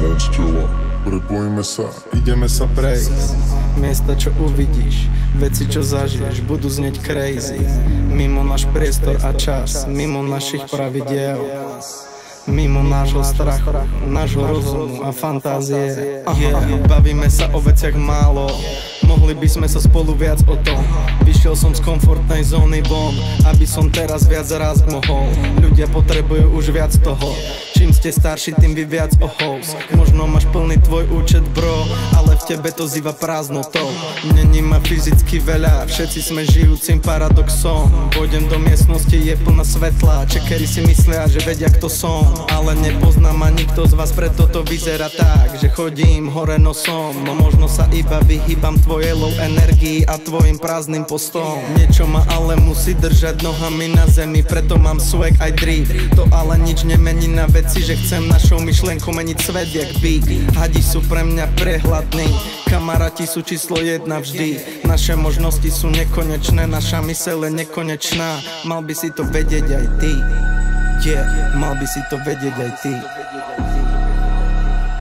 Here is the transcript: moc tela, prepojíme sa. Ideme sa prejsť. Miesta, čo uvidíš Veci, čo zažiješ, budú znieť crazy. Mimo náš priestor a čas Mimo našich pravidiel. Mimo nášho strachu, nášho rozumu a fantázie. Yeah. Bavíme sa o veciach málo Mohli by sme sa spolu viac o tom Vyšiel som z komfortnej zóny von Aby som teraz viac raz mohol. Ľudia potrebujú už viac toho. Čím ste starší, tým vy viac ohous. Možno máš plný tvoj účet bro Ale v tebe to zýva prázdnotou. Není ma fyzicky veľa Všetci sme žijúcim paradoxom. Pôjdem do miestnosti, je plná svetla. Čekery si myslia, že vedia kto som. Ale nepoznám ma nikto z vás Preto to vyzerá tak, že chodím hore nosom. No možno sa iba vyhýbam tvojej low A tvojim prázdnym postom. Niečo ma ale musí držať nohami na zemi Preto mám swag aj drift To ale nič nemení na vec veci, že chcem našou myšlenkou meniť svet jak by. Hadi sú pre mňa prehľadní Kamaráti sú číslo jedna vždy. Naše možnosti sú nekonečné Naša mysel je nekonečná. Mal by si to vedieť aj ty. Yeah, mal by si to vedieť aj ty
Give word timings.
moc 0.00 0.20
tela, 0.34 0.64
prepojíme 1.04 1.64
sa. 1.64 1.88
Ideme 2.12 2.48
sa 2.48 2.68
prejsť. 2.68 3.12
Miesta, 3.76 4.16
čo 4.16 4.32
uvidíš 4.40 5.08
Veci, 5.36 5.68
čo 5.68 5.84
zažiješ, 5.84 6.48
budú 6.48 6.72
znieť 6.72 6.96
crazy. 7.04 7.60
Mimo 8.08 8.40
náš 8.40 8.64
priestor 8.72 9.20
a 9.20 9.36
čas 9.36 9.84
Mimo 9.84 10.24
našich 10.24 10.64
pravidiel. 10.64 11.36
Mimo 12.48 12.80
nášho 12.80 13.20
strachu, 13.20 13.74
nášho 14.08 14.40
rozumu 14.40 15.04
a 15.04 15.12
fantázie. 15.12 16.22
Yeah. 16.24 16.88
Bavíme 16.88 17.28
sa 17.28 17.52
o 17.52 17.58
veciach 17.60 17.98
málo 17.98 18.48
Mohli 19.06 19.38
by 19.38 19.48
sme 19.48 19.66
sa 19.70 19.78
spolu 19.78 20.12
viac 20.18 20.42
o 20.50 20.58
tom 20.60 20.82
Vyšiel 21.22 21.54
som 21.54 21.70
z 21.70 21.80
komfortnej 21.86 22.42
zóny 22.42 22.82
von 22.90 23.14
Aby 23.46 23.66
som 23.66 23.86
teraz 23.88 24.26
viac 24.26 24.50
raz 24.58 24.82
mohol. 24.90 25.30
Ľudia 25.62 25.86
potrebujú 25.90 26.50
už 26.58 26.74
viac 26.74 26.92
toho. 27.00 27.30
Čím 27.76 27.92
ste 27.92 28.10
starší, 28.10 28.56
tým 28.58 28.72
vy 28.74 28.88
viac 28.88 29.14
ohous. 29.22 29.76
Možno 29.94 30.26
máš 30.26 30.48
plný 30.50 30.80
tvoj 30.82 31.06
účet 31.12 31.44
bro 31.54 31.86
Ale 32.18 32.34
v 32.34 32.42
tebe 32.50 32.70
to 32.74 32.90
zýva 32.90 33.14
prázdnotou. 33.14 33.86
Není 34.34 34.62
ma 34.62 34.82
fyzicky 34.82 35.38
veľa 35.38 35.86
Všetci 35.86 36.20
sme 36.20 36.42
žijúcim 36.42 36.98
paradoxom. 36.98 37.86
Pôjdem 38.16 38.50
do 38.50 38.58
miestnosti, 38.58 39.14
je 39.14 39.34
plná 39.38 39.62
svetla. 39.62 40.26
Čekery 40.26 40.66
si 40.66 40.82
myslia, 40.82 41.30
že 41.30 41.42
vedia 41.46 41.70
kto 41.70 41.86
som. 41.86 42.26
Ale 42.50 42.74
nepoznám 42.80 43.36
ma 43.36 43.48
nikto 43.54 43.86
z 43.86 43.94
vás 43.94 44.10
Preto 44.16 44.48
to 44.48 44.64
vyzerá 44.64 45.12
tak, 45.12 45.60
že 45.60 45.68
chodím 45.68 46.32
hore 46.32 46.56
nosom. 46.56 47.12
No 47.22 47.36
možno 47.36 47.68
sa 47.68 47.84
iba 47.92 48.18
vyhýbam 48.24 48.80
tvojej 48.96 49.12
low 49.12 49.34
A 50.08 50.14
tvojim 50.16 50.56
prázdnym 50.56 51.04
postom. 51.04 51.60
Niečo 51.76 52.08
ma 52.08 52.24
ale 52.32 52.56
musí 52.56 52.96
držať 52.96 53.44
nohami 53.44 53.92
na 53.92 54.08
zemi 54.08 54.40
Preto 54.40 54.80
mám 54.80 54.96
swag 54.96 55.36
aj 55.36 55.52
drift 55.60 55.92
To 56.16 56.24
ale 56.32 56.56
nič 56.64 56.88
nemení 56.88 57.28
na 57.28 57.44
vec 57.44 57.66
veci, 57.66 57.82
že 57.82 57.98
chcem 57.98 58.24
našou 58.24 58.62
myšlenkou 58.62 59.12
meniť 59.12 59.38
svet 59.42 59.68
jak 59.74 59.90
by. 60.00 60.22
Hadi 60.56 60.80
sú 60.80 61.04
pre 61.12 61.28
mňa 61.28 61.44
prehľadní 61.60 62.24
Kamaráti 62.72 63.28
sú 63.28 63.44
číslo 63.44 63.76
jedna 63.76 64.16
vždy. 64.24 64.80
Naše 64.88 65.12
možnosti 65.12 65.68
sú 65.68 65.92
nekonečné 65.92 66.64
Naša 66.64 67.04
mysel 67.04 67.44
je 67.44 67.52
nekonečná. 67.52 68.40
Mal 68.64 68.80
by 68.80 68.94
si 68.96 69.12
to 69.12 69.28
vedieť 69.28 69.66
aj 69.66 69.86
ty. 70.00 70.12
Yeah, 71.04 71.52
mal 71.60 71.76
by 71.76 71.84
si 71.84 72.00
to 72.08 72.16
vedieť 72.24 72.56
aj 72.56 72.72
ty 72.80 73.25